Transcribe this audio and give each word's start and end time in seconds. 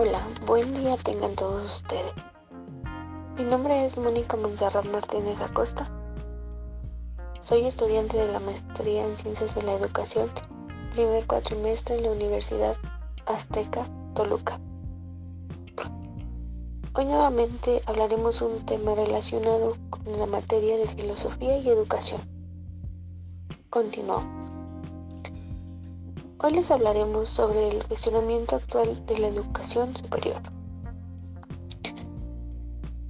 Hola, 0.00 0.22
buen 0.46 0.74
día 0.74 0.96
tengan 0.96 1.34
todos 1.34 1.78
ustedes. 1.78 2.14
Mi 3.36 3.42
nombre 3.42 3.84
es 3.84 3.98
Mónica 3.98 4.36
Monserrat 4.36 4.84
Martínez 4.84 5.40
Acosta. 5.40 5.90
Soy 7.40 7.66
estudiante 7.66 8.16
de 8.16 8.30
la 8.30 8.38
maestría 8.38 9.04
en 9.04 9.18
Ciencias 9.18 9.56
de 9.56 9.62
la 9.62 9.72
Educación, 9.72 10.30
primer 10.92 11.26
cuatrimestre 11.26 11.96
en 11.96 12.04
la 12.04 12.12
Universidad 12.12 12.76
Azteca, 13.26 13.88
Toluca. 14.14 14.60
Hoy 16.94 17.04
nuevamente 17.04 17.82
hablaremos 17.86 18.40
un 18.40 18.64
tema 18.66 18.94
relacionado 18.94 19.74
con 19.90 20.16
la 20.16 20.26
materia 20.26 20.76
de 20.76 20.86
filosofía 20.86 21.58
y 21.58 21.68
educación. 21.70 22.20
Continuamos. 23.68 24.57
Hoy 26.40 26.52
les 26.52 26.70
hablaremos 26.70 27.28
sobre 27.28 27.66
el 27.66 27.84
cuestionamiento 27.84 28.54
actual 28.54 29.04
de 29.06 29.18
la 29.18 29.26
educación 29.26 29.96
superior. 29.96 30.40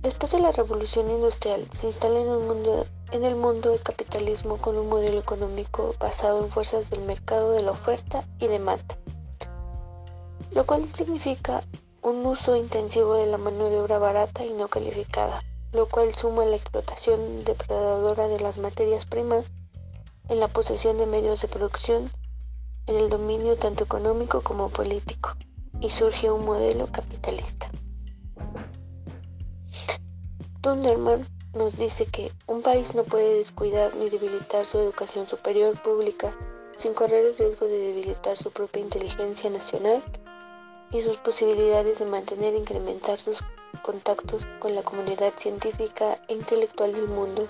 Después 0.00 0.32
de 0.32 0.40
la 0.40 0.50
revolución 0.50 1.10
industrial, 1.10 1.66
se 1.70 1.88
instala 1.88 2.20
en, 2.20 2.26
mundo, 2.26 2.86
el 3.12 3.36
mundo 3.36 3.68
del 3.68 3.82
capitalismo 3.82 4.56
con 4.56 4.78
un 4.78 4.88
modelo 4.88 5.18
económico 5.18 5.94
basado 6.00 6.42
en 6.42 6.50
fuerzas 6.50 6.88
del 6.88 7.02
mercado 7.02 7.52
de 7.52 7.60
la 7.60 7.72
oferta 7.72 8.24
y 8.38 8.46
demanda, 8.46 8.96
lo 10.52 10.64
cual 10.64 10.88
significa 10.88 11.62
un 12.00 12.24
uso 12.24 12.56
intensivo 12.56 13.12
de 13.12 13.26
la 13.26 13.36
mano 13.36 13.68
de 13.68 13.78
obra 13.78 13.98
barata 13.98 14.42
y 14.46 14.54
no 14.54 14.68
calificada, 14.68 15.42
lo 15.72 15.86
cual 15.86 16.14
suma 16.14 16.46
la 16.46 16.56
explotación 16.56 17.44
depredadora 17.44 18.26
de 18.26 18.40
las 18.40 18.56
materias 18.56 19.04
primas 19.04 19.50
en 20.30 20.40
la 20.40 20.48
posesión 20.48 20.96
de 20.96 21.04
medios 21.04 21.42
de 21.42 21.48
producción 21.48 22.10
en 22.88 22.96
el 22.96 23.08
dominio 23.08 23.56
tanto 23.56 23.84
económico 23.84 24.42
como 24.42 24.68
político, 24.68 25.36
y 25.80 25.90
surge 25.90 26.30
un 26.30 26.44
modelo 26.44 26.86
capitalista. 26.86 27.70
Dunderman 30.62 31.26
nos 31.54 31.76
dice 31.76 32.06
que 32.06 32.32
un 32.46 32.62
país 32.62 32.94
no 32.94 33.04
puede 33.04 33.36
descuidar 33.36 33.94
ni 33.96 34.10
debilitar 34.10 34.66
su 34.66 34.78
educación 34.78 35.26
superior 35.26 35.80
pública 35.80 36.36
sin 36.76 36.94
correr 36.94 37.26
el 37.26 37.36
riesgo 37.36 37.66
de 37.66 37.78
debilitar 37.78 38.36
su 38.36 38.50
propia 38.50 38.82
inteligencia 38.82 39.50
nacional 39.50 40.02
y 40.90 41.02
sus 41.02 41.16
posibilidades 41.16 41.98
de 41.98 42.06
mantener 42.06 42.54
e 42.54 42.58
incrementar 42.58 43.18
sus 43.18 43.40
contactos 43.82 44.46
con 44.58 44.74
la 44.74 44.82
comunidad 44.82 45.32
científica 45.36 46.18
e 46.28 46.34
intelectual 46.34 46.92
del 46.92 47.08
mundo, 47.08 47.46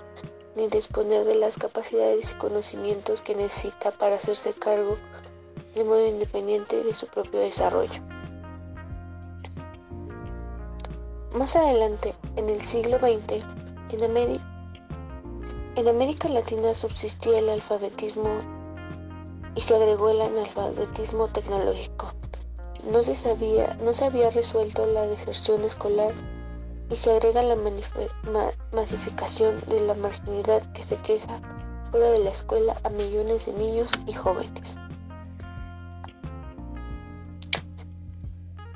ni 0.59 0.67
disponer 0.67 1.25
de 1.25 1.37
las 1.37 1.57
capacidades 1.57 2.33
y 2.33 2.35
conocimientos 2.35 3.23
que 3.23 3.37
necesita 3.37 3.93
para 3.93 4.17
hacerse 4.17 4.53
cargo 4.53 4.97
de 5.77 5.85
modo 5.85 6.05
independiente 6.05 6.83
de 6.83 6.95
su 6.95 7.07
propio 7.07 7.39
desarrollo. 7.39 8.03
Más 11.33 11.55
adelante, 11.55 12.13
en 12.35 12.51
el 12.51 12.61
siglo 12.61 12.99
XX, 12.99 13.45
en, 13.93 14.41
en 15.77 15.89
América 15.89 16.29
Latina 16.29 16.75
subsistía 16.75 17.39
el 17.39 17.51
alfabetismo 17.51 18.29
y 19.55 19.61
se 19.61 19.77
agregó 19.77 20.11
el 20.11 20.21
analfabetismo 20.23 21.29
tecnológico. 21.29 22.13
No 22.91 23.05
se, 23.05 23.15
sabía, 23.15 23.79
no 23.81 23.95
se 23.95 24.07
había 24.07 24.31
resuelto 24.31 24.87
la 24.87 25.03
deserción 25.07 25.63
escolar 25.63 26.13
y 26.91 26.97
se 26.97 27.11
agrega 27.13 27.43
la 27.43 27.57
masificación 28.73 29.61
de 29.67 29.81
la 29.81 29.95
marginalidad 29.95 30.63
que 30.73 30.83
se 30.83 30.97
queja 30.97 31.41
fuera 31.91 32.11
de 32.11 32.19
la 32.21 32.31
escuela 32.31 32.77
a 32.85 32.89
millones 32.89 33.47
de 33.47 33.53
niños 33.53 33.91
y 34.07 34.13
jóvenes. 34.13 34.77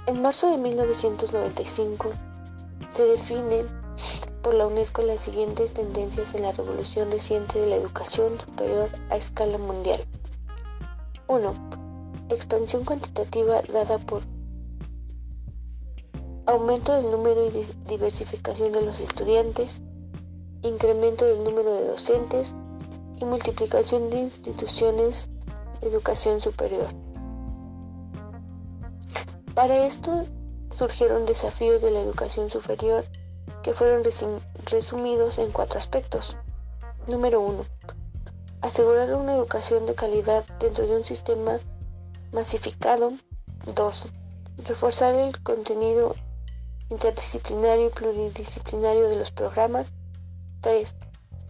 En 0.07 0.21
marzo 0.21 0.51
de 0.51 0.59
1995 0.59 2.11
se 2.91 3.05
define 3.05 3.65
por 4.43 4.55
la 4.55 4.67
UNESCO 4.67 5.03
las 5.03 5.21
siguientes 5.21 5.73
tendencias 5.73 6.35
en 6.35 6.43
la 6.43 6.53
revolución 6.53 7.11
reciente 7.11 7.61
de 7.61 7.67
la 7.67 7.77
educación 7.77 8.39
superior 8.41 8.91
a 9.11 9.17
escala 9.17 9.59
mundial. 9.59 10.01
1. 11.29 11.55
Expansión 12.29 12.85
cuantitativa 12.85 13.63
dada 13.73 13.99
por 13.99 14.23
aumento 16.53 16.93
del 16.93 17.11
número 17.11 17.47
y 17.47 17.51
diversificación 17.87 18.73
de 18.73 18.83
los 18.83 19.01
estudiantes, 19.01 19.83
incremento 20.63 21.25
del 21.25 21.45
número 21.45 21.75
de 21.75 21.89
docentes 21.89 22.55
y 23.19 23.25
multiplicación 23.25 24.11
de 24.11 24.19
instituciones 24.19 25.31
de 25.81 25.89
educación 25.89 26.41
superior. 26.41 26.87
Para 29.55 29.85
esto 29.85 30.27
surgieron 30.71 31.27
desafíos 31.27 31.83
de 31.83 31.91
la 31.91 32.01
educación 32.01 32.49
superior 32.51 33.05
que 33.63 33.73
fueron 33.73 34.03
resumidos 34.71 35.39
en 35.39 35.51
cuatro 35.51 35.79
aspectos. 35.79 36.37
Número 37.07 37.41
uno, 37.41 37.65
Asegurar 38.63 39.13
una 39.17 39.35
educación 39.35 39.87
de 39.87 39.97
calidad 39.97 40.45
dentro 40.61 40.87
de 40.87 40.97
un 40.97 41.05
sistema 41.05 41.59
masificado. 42.31 43.13
2. 43.75 44.07
Reforzar 44.65 45.17
el 45.17 45.43
contenido 45.43 46.15
interdisciplinario 46.93 47.87
y 47.87 47.91
pluridisciplinario 47.91 49.09
de 49.09 49.17
los 49.17 49.31
programas. 49.31 49.93
3. 50.61 50.95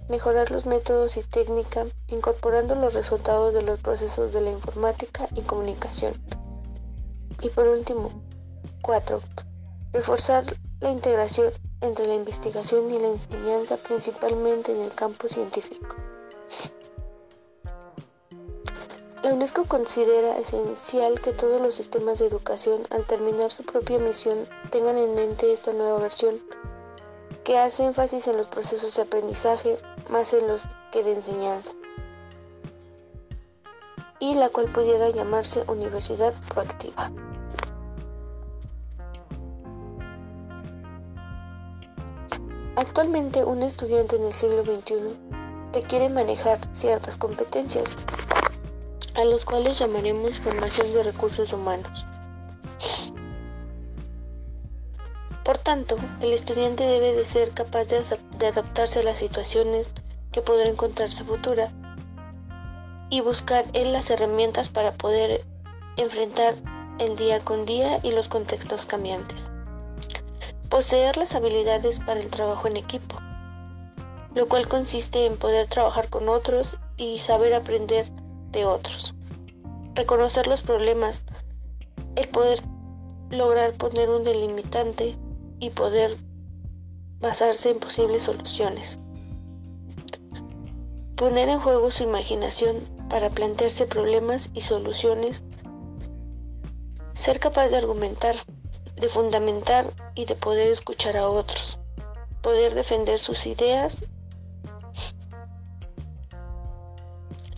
Mejorar 0.09 0.51
los 0.51 0.67
métodos 0.67 1.17
y 1.17 1.23
técnica 1.23 1.85
incorporando 2.09 2.75
los 2.75 2.95
resultados 2.95 3.53
de 3.53 3.63
los 3.63 3.81
procesos 3.81 4.33
de 4.33 4.41
la 4.41 4.51
informática 4.51 5.29
y 5.35 5.43
comunicación. 5.43 6.15
Y 7.41 7.49
por 7.49 7.67
último, 7.67 8.11
4. 8.83 9.21
Reforzar 9.93 10.45
la 10.81 10.91
integración 10.91 11.53
entre 11.81 12.07
la 12.07 12.15
investigación 12.15 12.91
y 12.91 12.99
la 12.99 13.09
enseñanza 13.09 13.77
principalmente 13.77 14.73
en 14.73 14.81
el 14.83 14.95
campo 14.95 15.29
científico. 15.29 15.97
La 19.23 19.33
UNESCO 19.33 19.65
considera 19.67 20.37
esencial 20.37 21.21
que 21.21 21.33
todos 21.33 21.61
los 21.61 21.75
sistemas 21.75 22.19
de 22.19 22.27
educación 22.27 22.83
al 22.91 23.07
terminar 23.07 23.53
su 23.53 23.63
propia 23.63 24.01
misión 24.01 24.49
tengan 24.71 24.99
en 24.99 25.15
mente 25.15 25.53
esta 25.53 25.73
nueva 25.73 25.99
versión 26.01 26.41
que 27.45 27.57
hace 27.57 27.85
énfasis 27.85 28.27
en 28.27 28.37
los 28.37 28.49
procesos 28.49 28.97
de 28.97 29.03
aprendizaje 29.03 29.79
más 30.11 30.33
en 30.33 30.49
los 30.49 30.67
que 30.91 31.05
de 31.05 31.13
enseñanza 31.13 31.73
y 34.19 34.35
la 34.35 34.49
cual 34.49 34.67
pudiera 34.67 35.09
llamarse 35.11 35.63
universidad 35.69 36.35
proactiva. 36.49 37.13
Actualmente 42.75 43.45
un 43.45 43.63
estudiante 43.63 44.17
en 44.17 44.25
el 44.25 44.33
siglo 44.33 44.65
XXI 44.65 44.97
requiere 45.73 46.09
manejar 46.09 46.59
ciertas 46.73 47.19
competencias, 47.19 47.97
a 49.15 49.25
los 49.25 49.45
cuales 49.45 49.79
llamaremos 49.79 50.41
formación 50.41 50.93
de 50.93 51.03
recursos 51.03 51.53
humanos. 51.53 52.07
Por 55.45 55.59
tanto, 55.59 55.97
el 56.21 56.33
estudiante 56.33 56.85
debe 56.85 57.15
de 57.15 57.25
ser 57.25 57.51
capaz 57.51 57.89
de, 57.89 58.47
adaptarse 58.47 59.01
a 59.01 59.03
las 59.03 59.19
situaciones 59.19 59.91
que 60.31 60.41
podrá 60.41 60.69
encontrarse 60.69 61.25
futura 61.25 61.71
y 63.11 63.21
buscar 63.21 63.65
en 63.73 63.93
las 63.93 64.11
herramientas 64.11 64.69
para 64.69 64.93
poder 64.93 65.45
enfrentar 65.97 66.55
el 66.99 67.17
día 67.17 67.41
con 67.41 67.67
día 67.67 67.99
y 68.03 68.13
los 68.13 68.29
contextos 68.29 68.87
cambiantes. 68.87 69.51
Poseer 70.69 71.17
las 71.17 71.35
habilidades 71.35 71.99
para 71.99 72.21
el 72.21 72.31
trabajo 72.31 72.69
en 72.69 72.77
equipo, 72.77 73.17
lo 74.35 74.49
cual 74.49 74.69
consiste 74.69 75.27
en 75.27 75.37
poder 75.37 75.67
trabajar 75.67 76.09
con 76.09 76.29
otros 76.29 76.79
y 76.97 77.19
saber 77.19 77.53
aprender 77.53 78.07
de 78.53 78.65
otros. 78.65 79.15
Reconocer 79.95 80.47
los 80.47 80.63
problemas, 80.63 81.25
el 82.17 82.29
poder 82.29 82.61
lograr 83.31 83.73
poner 83.73 84.11
un 84.11 84.25
delimitante 84.25 85.17
y 85.59 85.71
poder 85.71 86.17
basarse 87.21 87.71
en 87.71 87.79
posibles 87.79 88.23
soluciones. 88.23 89.01
Poner 91.17 91.49
en 91.49 91.61
juego 91.61 91.91
su 91.91 92.03
imaginación 92.05 92.77
para 93.09 93.31
plantearse 93.31 93.87
problemas 93.87 94.51
y 94.55 94.61
soluciones. 94.63 95.45
Ser 97.15 97.41
capaz 97.41 97.69
de 97.69 97.77
argumentar 97.77 98.37
de 99.03 99.09
fundamentar 99.09 99.85
y 100.15 100.27
de 100.27 100.37
poder 100.37 100.69
escuchar 100.69 101.17
a 101.17 101.29
otros, 101.29 101.79
poder 102.41 102.73
defender 102.73 103.19
sus 103.19 103.47
ideas, 103.47 104.05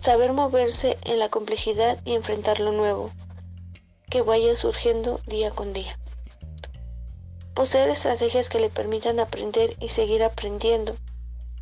saber 0.05 0.33
moverse 0.33 0.99
en 1.01 1.17
la 1.17 1.29
complejidad 1.29 1.97
y 2.05 2.13
enfrentar 2.13 2.59
lo 2.59 2.71
nuevo 2.71 3.09
que 4.07 4.21
vaya 4.21 4.55
surgiendo 4.55 5.19
día 5.25 5.49
con 5.49 5.73
día. 5.73 5.97
Poseer 7.55 7.89
estrategias 7.89 8.47
que 8.47 8.59
le 8.59 8.69
permitan 8.69 9.19
aprender 9.19 9.75
y 9.79 9.89
seguir 9.89 10.21
aprendiendo, 10.23 10.95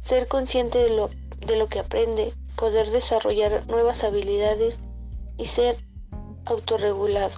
ser 0.01 0.27
consciente 0.27 0.79
de 0.79 0.89
lo, 0.89 1.09
de 1.47 1.55
lo 1.55 1.69
que 1.69 1.79
aprende, 1.79 2.33
poder 2.57 2.89
desarrollar 2.89 3.65
nuevas 3.67 4.03
habilidades 4.03 4.77
y 5.37 5.45
ser 5.45 5.77
autorregulado. 6.43 7.37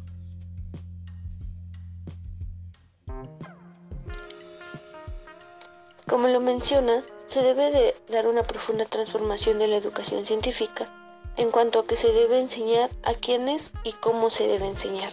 Como 6.07 6.29
lo 6.29 6.41
menciona, 6.41 7.03
se 7.35 7.43
debe 7.43 7.69
de 7.69 7.93
dar 8.07 8.27
una 8.29 8.43
profunda 8.43 8.85
transformación 8.85 9.59
de 9.59 9.67
la 9.67 9.75
educación 9.75 10.25
científica 10.25 10.87
en 11.35 11.51
cuanto 11.51 11.79
a 11.79 11.85
que 11.85 11.97
se 11.97 12.13
debe 12.13 12.39
enseñar 12.39 12.89
a 13.03 13.13
quiénes 13.13 13.73
y 13.83 13.91
cómo 13.91 14.29
se 14.29 14.47
debe 14.47 14.67
enseñar. 14.67 15.11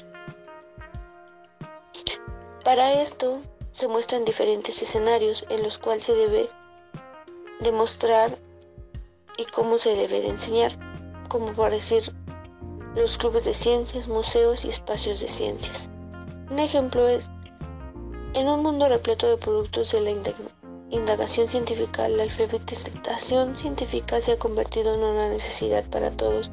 Para 2.63 2.93
esto 3.03 3.41
se 3.73 3.89
muestran 3.89 4.25
diferentes 4.25 4.81
escenarios 4.83 5.47
en 5.49 5.65
los 5.65 5.79
cuales 5.79 6.05
se 6.05 6.15
debe 6.15 6.49
demostrar 7.59 8.39
y 9.37 9.45
cómo 9.47 9.79
se 9.79 9.97
debe 9.97 10.21
de 10.21 10.29
enseñar, 10.29 10.71
como 11.29 11.47
por 11.55 11.73
decir 11.73 12.05
los 12.95 13.19
clubes 13.19 13.47
de 13.47 13.53
ciencias, 13.53 14.07
museos 14.07 14.65
y 14.65 14.69
espacios 14.69 15.19
de 15.19 15.27
ciencias. 15.27 15.91
Un 16.49 16.61
ejemplo 16.61 17.09
es, 17.09 17.31
en 18.35 18.47
un 18.47 18.63
mundo 18.63 18.89
repleto 18.89 19.27
de 19.27 19.39
productos 19.39 19.91
de 19.91 20.03
la 20.03 20.11
indagación 20.93 21.49
científica, 21.49 22.07
la 22.09 22.23
alfabetización 22.23 23.57
científica 23.57 24.21
se 24.21 24.33
ha 24.33 24.39
convertido 24.39 24.95
en 24.95 25.01
una 25.01 25.31
necesidad 25.31 25.85
para 25.85 26.11
todos, 26.11 26.53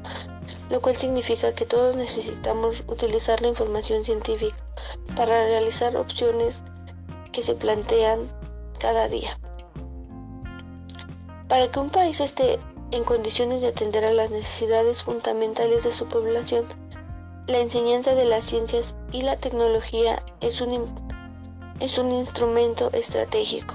lo 0.70 0.80
cual 0.80 0.96
significa 0.96 1.52
que 1.52 1.66
todos 1.66 1.94
necesitamos 1.94 2.84
utilizar 2.88 3.42
la 3.42 3.48
información 3.48 4.02
científica 4.02 4.56
para 5.14 5.44
realizar 5.44 5.94
opciones 5.96 6.62
que 7.32 7.42
se 7.42 7.54
plantean 7.54 8.20
cada 8.78 9.08
día. 9.08 9.38
Para 11.46 11.68
que 11.68 11.78
un 11.78 11.90
país 11.90 12.20
esté 12.20 12.58
en 12.92 13.04
condiciones 13.04 13.60
de 13.60 13.68
atender 13.68 14.06
a 14.06 14.12
las 14.12 14.30
necesidades 14.30 15.02
fundamentales 15.02 15.84
de 15.84 15.92
su 15.92 16.06
población, 16.06 16.64
la 17.46 17.58
enseñanza 17.58 18.14
de 18.14 18.24
las 18.24 18.46
ciencias 18.46 18.96
y 19.12 19.20
la 19.20 19.36
tecnología 19.36 20.22
es 20.40 20.62
un, 20.62 20.88
es 21.78 21.98
un 21.98 22.10
instrumento 22.12 22.90
estratégico, 22.92 23.74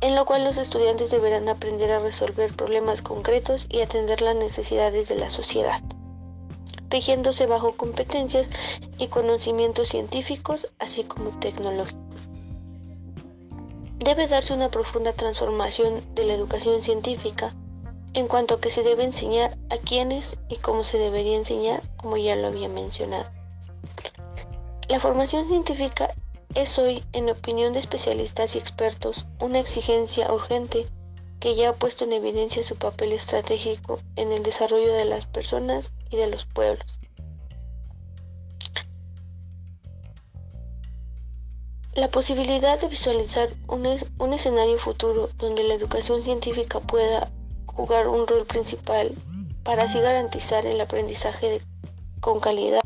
en 0.00 0.14
lo 0.14 0.24
cual 0.24 0.44
los 0.44 0.58
estudiantes 0.58 1.10
deberán 1.10 1.48
aprender 1.48 1.90
a 1.92 1.98
resolver 1.98 2.54
problemas 2.54 3.02
concretos 3.02 3.66
y 3.68 3.80
atender 3.80 4.22
las 4.22 4.36
necesidades 4.36 5.08
de 5.08 5.16
la 5.16 5.30
sociedad, 5.30 5.80
rigiéndose 6.88 7.46
bajo 7.46 7.72
competencias 7.72 8.50
y 8.98 9.08
conocimientos 9.08 9.88
científicos, 9.88 10.68
así 10.78 11.04
como 11.04 11.30
tecnológicos. 11.30 11.98
Debe 13.98 14.28
darse 14.28 14.54
una 14.54 14.70
profunda 14.70 15.12
transformación 15.12 16.02
de 16.14 16.24
la 16.24 16.34
educación 16.34 16.82
científica 16.82 17.52
en 18.14 18.26
cuanto 18.26 18.54
a 18.54 18.60
que 18.60 18.70
se 18.70 18.82
debe 18.82 19.04
enseñar 19.04 19.58
a 19.70 19.76
quiénes 19.76 20.38
y 20.48 20.56
cómo 20.56 20.84
se 20.84 20.98
debería 20.98 21.36
enseñar, 21.36 21.82
como 21.96 22.16
ya 22.16 22.36
lo 22.36 22.48
había 22.48 22.68
mencionado. 22.68 23.26
La 24.88 25.00
formación 25.00 25.46
científica 25.48 26.10
es 26.58 26.76
hoy, 26.80 27.04
en 27.12 27.30
opinión 27.30 27.72
de 27.72 27.78
especialistas 27.78 28.56
y 28.56 28.58
expertos, 28.58 29.26
una 29.38 29.60
exigencia 29.60 30.32
urgente 30.32 30.86
que 31.38 31.54
ya 31.54 31.68
ha 31.68 31.72
puesto 31.72 32.02
en 32.02 32.12
evidencia 32.12 32.64
su 32.64 32.74
papel 32.74 33.12
estratégico 33.12 34.00
en 34.16 34.32
el 34.32 34.42
desarrollo 34.42 34.92
de 34.92 35.04
las 35.04 35.26
personas 35.26 35.92
y 36.10 36.16
de 36.16 36.26
los 36.26 36.46
pueblos. 36.46 36.98
La 41.94 42.08
posibilidad 42.08 42.80
de 42.80 42.88
visualizar 42.88 43.48
un, 43.68 43.86
escenario 44.32 44.78
futuro 44.78 45.28
donde 45.36 45.62
la 45.62 45.74
educación 45.74 46.24
científica 46.24 46.80
pueda 46.80 47.30
jugar 47.66 48.08
un 48.08 48.26
rol 48.26 48.46
principal 48.46 49.12
para 49.62 49.84
así 49.84 50.00
garantizar 50.00 50.66
el 50.66 50.80
aprendizaje 50.80 51.60
con 52.20 52.40
calidad. 52.40 52.80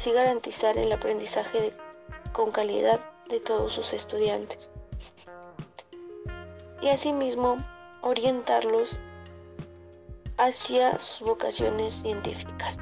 Así 0.00 0.12
garantizar 0.12 0.78
el 0.78 0.90
aprendizaje 0.92 1.74
con 2.32 2.52
calidad 2.52 3.00
de 3.28 3.38
todos 3.38 3.74
sus 3.74 3.92
estudiantes. 3.92 4.70
Y 6.80 6.88
asimismo, 6.88 7.62
orientarlos 8.00 8.98
hacia 10.38 10.98
sus 10.98 11.28
vocaciones 11.28 11.92
científicas. 11.92 12.78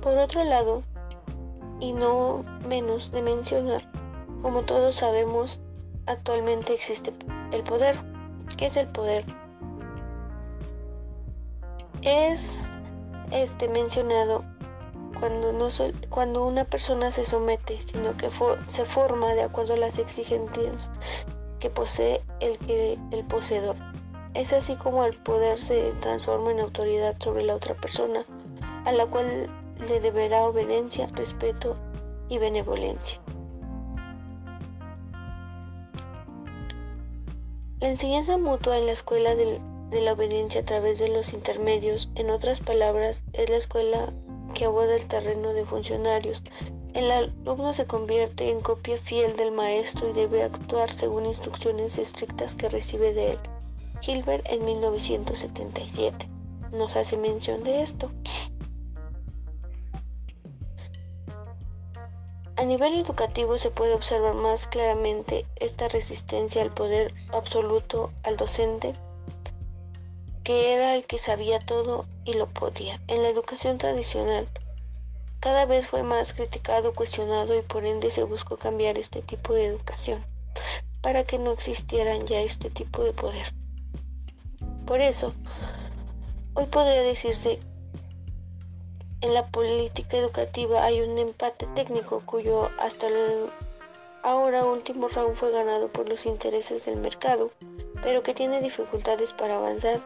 Por 0.00 0.18
otro 0.18 0.44
lado, 0.44 0.84
y 1.80 1.94
no 1.94 2.44
menos 2.68 3.10
de 3.10 3.22
mencionar, 3.22 3.82
como 4.40 4.62
todos 4.62 4.94
sabemos, 4.94 5.58
actualmente 6.06 6.74
existe 6.74 7.12
el 7.50 7.64
poder. 7.64 7.96
¿Qué 8.56 8.66
es 8.66 8.76
el 8.76 8.86
poder? 8.86 9.24
Es 12.02 12.56
este 13.32 13.66
mencionado 13.66 14.44
cuando, 15.12 15.52
no 15.52 15.68
cuando 16.08 16.44
una 16.44 16.64
persona 16.64 17.10
se 17.10 17.24
somete, 17.24 17.78
sino 17.80 18.16
que 18.16 18.30
se 18.66 18.84
forma 18.84 19.34
de 19.34 19.42
acuerdo 19.42 19.74
a 19.74 19.78
las 19.78 19.98
exigencias 19.98 20.90
que 21.60 21.70
posee 21.70 22.20
el, 22.40 22.58
el 23.10 23.24
poseedor. 23.24 23.76
Es 24.34 24.52
así 24.52 24.76
como 24.76 25.04
el 25.04 25.14
poder 25.16 25.58
se 25.58 25.92
transforma 26.00 26.50
en 26.50 26.60
autoridad 26.60 27.16
sobre 27.18 27.44
la 27.44 27.54
otra 27.54 27.74
persona, 27.74 28.24
a 28.84 28.92
la 28.92 29.06
cual 29.06 29.50
le 29.86 30.00
deberá 30.00 30.44
obediencia, 30.44 31.08
respeto 31.14 31.76
y 32.28 32.38
benevolencia. 32.38 33.20
La 37.82 37.88
enseñanza 37.88 38.38
mutua 38.38 38.78
en 38.78 38.86
la 38.86 38.92
escuela 38.92 39.34
de, 39.34 39.60
la 39.90 40.12
obediencia 40.12 40.60
a 40.60 40.64
través 40.64 41.00
de 41.00 41.08
los 41.08 41.34
intermedios, 41.34 42.10
en 42.14 42.30
otras 42.30 42.60
palabras, 42.60 43.24
es 43.32 43.50
la 43.50 43.56
escuela 43.56 44.12
que 44.52 44.64
aborda 44.66 44.94
el 44.94 45.06
terreno 45.06 45.52
de 45.52 45.64
funcionarios 45.64 46.42
el 46.94 47.10
alumno 47.10 47.72
se 47.72 47.86
convierte 47.86 48.50
en 48.50 48.60
copia 48.60 48.98
fiel 48.98 49.34
del 49.36 49.50
maestro 49.50 50.10
y 50.10 50.12
debe 50.12 50.42
actuar 50.42 50.90
según 50.90 51.24
instrucciones 51.24 51.96
estrictas 51.96 52.54
que 52.54 52.68
recibe 52.68 53.14
de 53.14 53.32
él. 53.32 53.38
Hilbert 54.06 54.46
en 54.50 54.64
1977 54.64 56.28
nos 56.72 56.96
hace 56.96 57.16
mención 57.16 57.64
de 57.64 57.82
esto. 57.82 58.10
A 62.56 62.64
nivel 62.64 62.98
educativo 63.00 63.56
se 63.56 63.70
puede 63.70 63.94
observar 63.94 64.34
más 64.34 64.66
claramente 64.66 65.46
esta 65.56 65.88
resistencia 65.88 66.60
al 66.60 66.72
poder 66.72 67.14
absoluto 67.32 68.12
al 68.22 68.36
docente, 68.36 68.92
que 70.44 70.74
era 70.74 70.94
el 70.94 71.06
que 71.06 71.18
sabía 71.18 71.58
todo 71.60 72.06
y 72.24 72.34
lo 72.34 72.46
podía. 72.46 73.00
En 73.08 73.22
la 73.22 73.28
educación 73.28 73.78
tradicional, 73.78 74.48
cada 75.40 75.66
vez 75.66 75.86
fue 75.86 76.02
más 76.02 76.34
criticado, 76.34 76.94
cuestionado 76.94 77.56
y 77.56 77.62
por 77.62 77.84
ende 77.84 78.10
se 78.10 78.22
buscó 78.22 78.56
cambiar 78.56 78.98
este 78.98 79.22
tipo 79.22 79.54
de 79.54 79.66
educación 79.66 80.24
para 81.00 81.24
que 81.24 81.38
no 81.38 81.50
existieran 81.50 82.26
ya 82.26 82.40
este 82.40 82.70
tipo 82.70 83.02
de 83.02 83.12
poder. 83.12 83.52
Por 84.86 85.00
eso, 85.00 85.32
hoy 86.54 86.66
podría 86.66 87.02
decirse 87.02 87.58
en 89.20 89.34
la 89.34 89.46
política 89.46 90.16
educativa 90.16 90.84
hay 90.84 91.00
un 91.00 91.16
empate 91.18 91.66
técnico 91.74 92.22
cuyo 92.26 92.70
hasta 92.80 93.06
el 93.06 93.50
ahora 94.22 94.64
último 94.64 95.08
round 95.08 95.34
fue 95.34 95.50
ganado 95.50 95.88
por 95.88 96.08
los 96.08 96.26
intereses 96.26 96.86
del 96.86 96.96
mercado, 96.96 97.50
pero 98.02 98.22
que 98.22 98.34
tiene 98.34 98.60
dificultades 98.60 99.32
para 99.32 99.56
avanzar 99.56 100.00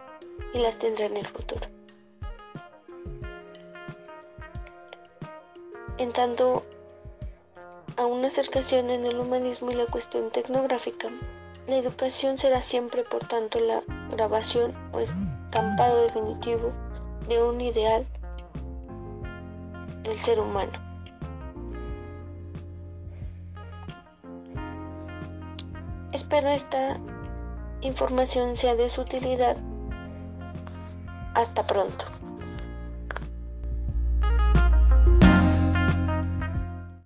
y 0.55 0.59
las 0.59 0.79
tendrá 0.79 1.07
en 1.07 1.17
el 1.17 1.27
futuro. 1.27 1.67
en 5.99 6.13
tanto 6.13 6.63
a 7.97 8.05
una 8.05 8.29
acercación 8.29 8.91
en 8.91 9.07
el 9.07 9.19
humanismo 9.19 9.71
y 9.71 9.75
la 9.75 9.87
cuestión 9.87 10.31
tecnográfica, 10.31 11.09
la 11.67 11.77
educación 11.77 12.39
será 12.39 12.61
siempre, 12.61 13.03
por 13.03 13.27
tanto, 13.27 13.59
la 13.59 13.83
grabación 14.11 14.75
o 14.93 15.01
estampado 15.01 16.03
definitivo 16.03 16.73
de 17.29 17.43
un 17.43 17.61
ideal 17.61 18.05
del 20.03 20.15
ser 20.15 20.39
humano. 20.39 20.73
Espero 26.13 26.49
esta 26.49 26.99
información 27.81 28.57
sea 28.57 28.75
de 28.75 28.89
su 28.89 29.01
utilidad. 29.01 29.57
Hasta 31.37 31.63
pronto. 31.65 32.16